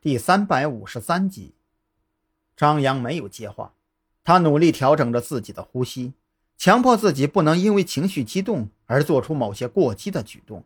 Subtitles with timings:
[0.00, 1.56] 第三百五十三集，
[2.56, 3.74] 张扬没有接话，
[4.22, 6.14] 他努力调整着自己的呼吸，
[6.56, 10.64] 强迫自己不能因为情绪激动而做出某些过激的举动。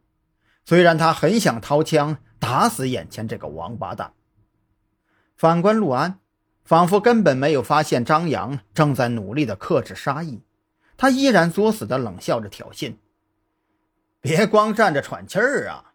[0.67, 4.13] 虽然他很想掏枪打死眼前这个王八蛋。
[5.35, 6.21] 反观陆安，
[6.63, 10.43] 仿佛根本没有发现张扬正在努力的克制杀意，
[10.99, 12.97] 他依然作死的冷笑着挑衅
[14.21, 15.89] ：“别光站着喘气儿啊！”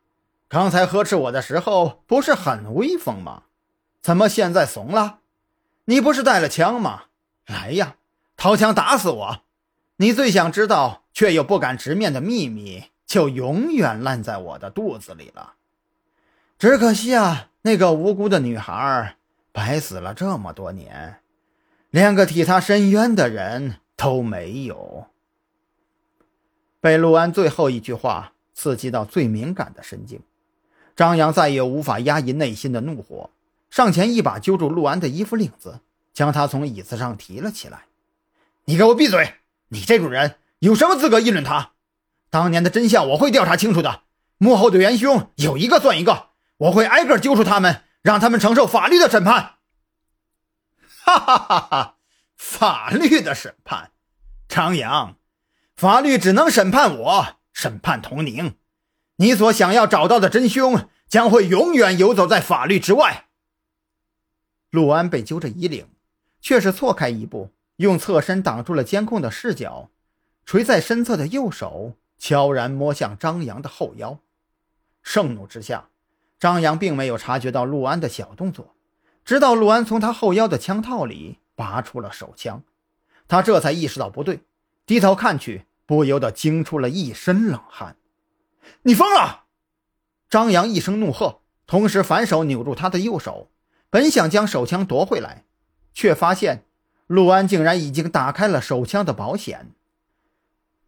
[0.50, 3.44] 刚才呵斥我的时候不是很威风吗？
[4.02, 5.20] 怎么现在怂了？
[5.86, 7.06] 你不是带了枪吗？
[7.46, 7.98] 来呀，
[8.38, 9.42] 掏枪打死我！
[9.98, 15.56] 你最想知道却又不敢直面的秘密，就永远烂在我的肚子里了。
[16.58, 19.18] 只可惜啊，那个无辜的女孩
[19.52, 21.20] 白死了这么多年，
[21.90, 25.08] 连个替她伸冤的人都没有。
[26.80, 30.22] 被陆安最后一句话刺激到最敏感的神经。
[30.98, 33.30] 张扬再也无法压抑内心的怒火，
[33.70, 35.80] 上前一把揪住陆安的衣服领子，
[36.12, 37.86] 将他从椅子上提了起来。
[38.66, 39.36] “你给我闭嘴！
[39.68, 41.74] 你这种人有什么资格议论他？
[42.32, 44.02] 当年的真相我会调查清楚的，
[44.40, 49.58] 幕后的元凶有一个算一个，我会挨个揪出他们，让他们承受法律的审判。”
[51.06, 51.96] 哈哈哈哈！
[52.36, 53.92] 法律的审判，
[54.48, 55.16] 张扬，
[55.76, 58.56] 法律只能审判我，审判童宁。
[59.18, 63.26] 你所想要找到的真凶将会永远游走在法律之外。
[64.70, 65.88] 陆安被揪着衣领，
[66.42, 69.90] 却是错开一步，用侧身挡住了监控的视角，
[70.46, 74.20] 垂在身侧的右手悄然摸向张扬的后腰。
[75.02, 75.90] 盛怒之下，
[76.40, 78.76] 张扬并没有察觉到陆安的小动作，
[79.24, 82.62] 直到陆安从他后腰的枪套里拔出了手枪，
[83.28, 84.42] 他这才意识到不对，
[84.86, 87.96] 低头看去，不由得惊出了一身冷汗。
[88.84, 89.46] 你疯了！
[90.30, 93.50] 张扬一声怒喝，同时反手扭住他的右手，
[93.90, 95.46] 本想将手枪夺回来，
[95.94, 96.66] 却发现
[97.08, 99.72] 陆安竟然已经打开了手枪的保险。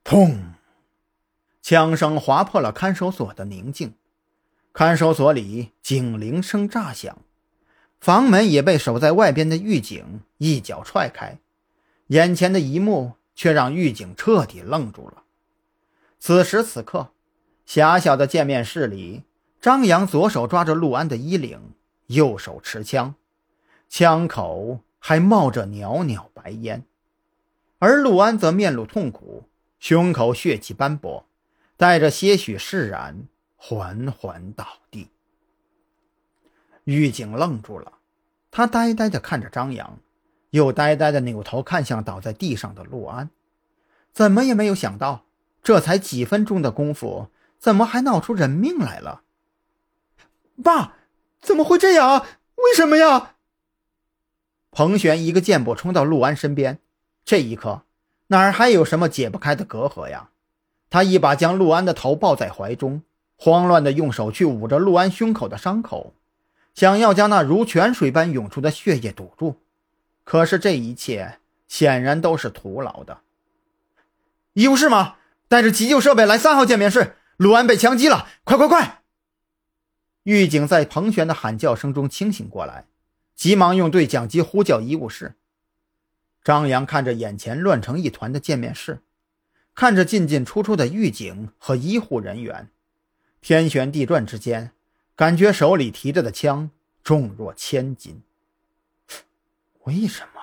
[0.04, 0.40] 砰！
[1.62, 3.94] 枪声划破了看守所的宁静，
[4.74, 7.18] 看守所里警铃声炸响，
[8.00, 11.40] 房门也被守在外边的狱警一脚踹开。
[12.08, 15.24] 眼前的一幕却让狱警彻底愣住了。
[16.20, 17.12] 此时此刻。
[17.70, 19.26] 狭小的见面室里，
[19.62, 21.76] 张扬左手抓着陆安的衣领，
[22.08, 23.14] 右手持枪，
[23.88, 26.84] 枪口还冒着袅袅白烟，
[27.78, 29.44] 而陆安则面露痛苦，
[29.78, 31.28] 胸口血迹斑驳，
[31.78, 35.10] 带着些许释然，缓缓倒地。
[36.86, 38.00] 狱警愣住了，
[38.50, 40.00] 他呆呆地看着张扬，
[40.50, 43.30] 又呆呆地扭头看向倒在地上的陆安，
[44.12, 45.26] 怎么也没有想到，
[45.62, 47.28] 这才几分钟的功夫。
[47.60, 49.22] 怎么还闹出人命来了？
[50.64, 50.94] 爸，
[51.42, 52.26] 怎么会这样？
[52.56, 53.36] 为什么呀？
[54.72, 56.80] 彭璇一个箭步冲到陆安身边，
[57.26, 57.84] 这一刻
[58.28, 60.30] 哪儿还有什么解不开的隔阂呀？
[60.90, 63.04] 他一把将陆安的头抱在怀中，
[63.36, 66.14] 慌乱的用手去捂着陆安胸口的伤口，
[66.74, 69.58] 想要将那如泉水般涌出的血液堵住。
[70.24, 73.20] 可是这一切显然都是徒劳的。
[74.54, 75.16] 医务室吗？
[75.48, 77.16] 带着急救设备来三号见面室。
[77.40, 78.28] 陆安被枪击了！
[78.44, 79.02] 快快快！
[80.24, 82.88] 狱警在彭璇的喊叫声中清醒过来，
[83.34, 85.36] 急忙用对讲机呼叫医务室。
[86.44, 89.04] 张扬看着眼前乱成一团的见面室，
[89.74, 92.70] 看着进进出出的狱警和医护人员，
[93.40, 94.72] 天旋地转之间，
[95.16, 96.70] 感觉手里提着的枪
[97.02, 98.22] 重若千斤。
[99.86, 100.42] 为什么？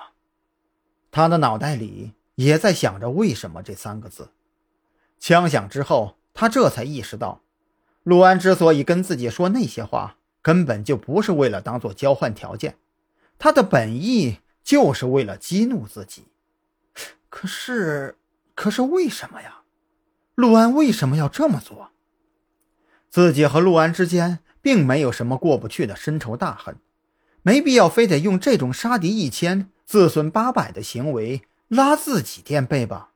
[1.11, 4.31] 他的脑袋里也在想着“为什么”这三个字。
[5.19, 6.16] 枪响之后。
[6.39, 7.41] 他这才意识到，
[8.03, 12.77] 陆安之所以跟自己说那些话，根本就不是为了当做交换条件，
[13.39, 16.27] 他的本意就是为了激怒自己。
[17.27, 18.19] 可是，
[18.53, 19.61] 可是为什么呀？
[20.35, 21.89] 陆安为什么要这么做？
[23.09, 26.75] 自己和陆安之间并没有什么过不去的深仇大恨，
[27.41, 33.09] 没必要非得用这种杀敌一千、自损八百的行为拉自己垫背吧？